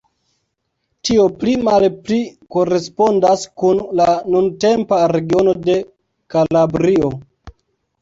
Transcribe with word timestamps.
Tio 1.09 1.25
pli 1.43 1.53
malpli 1.67 2.17
korespondas 2.57 3.45
kun 3.63 3.85
la 4.01 4.09
nuntempa 4.35 5.03
regiono 5.17 5.57
de 5.71 5.81
Kalabrio. 6.37 7.17